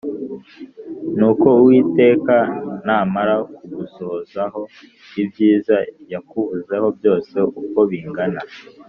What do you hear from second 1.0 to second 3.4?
Nuko Uwiteka namara